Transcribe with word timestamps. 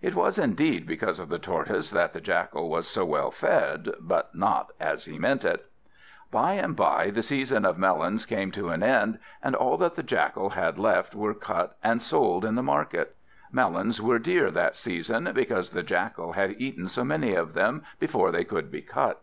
It 0.00 0.14
was 0.14 0.38
indeed 0.38 0.86
because 0.86 1.20
of 1.20 1.28
the 1.28 1.38
Tortoise 1.38 1.90
that 1.90 2.14
the 2.14 2.22
Jackal 2.22 2.70
was 2.70 2.88
so 2.88 3.04
well 3.04 3.30
fed, 3.30 3.90
but 4.00 4.34
not 4.34 4.72
as 4.80 5.04
he 5.04 5.18
meant 5.18 5.44
it. 5.44 5.70
By 6.30 6.54
and 6.54 6.74
by 6.74 7.10
the 7.10 7.20
season 7.20 7.66
of 7.66 7.76
melons 7.76 8.24
came 8.24 8.50
to 8.52 8.70
an 8.70 8.82
end, 8.82 9.18
and 9.42 9.54
all 9.54 9.76
that 9.76 9.94
the 9.94 10.02
Jackal 10.02 10.48
had 10.48 10.78
left 10.78 11.14
were 11.14 11.34
cut 11.34 11.76
and 11.84 12.00
sold 12.00 12.46
in 12.46 12.54
the 12.54 12.62
market. 12.62 13.14
Melons 13.52 14.00
were 14.00 14.18
dear 14.18 14.50
that 14.52 14.74
season, 14.74 15.30
because 15.34 15.68
the 15.68 15.82
Jackal 15.82 16.32
had 16.32 16.58
eaten 16.58 16.88
so 16.88 17.04
many 17.04 17.34
of 17.34 17.52
them 17.52 17.82
before 18.00 18.30
they 18.32 18.44
could 18.44 18.70
be 18.70 18.80
cut. 18.80 19.20